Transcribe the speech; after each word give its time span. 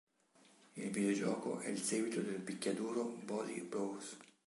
Il 0.77 0.89
videogioco 0.89 1.59
è 1.59 1.67
il 1.69 1.77
seguito 1.79 2.21
del 2.21 2.39
picchiaduro 2.41 3.03
Body 3.23 3.61
Blows. 3.61 4.17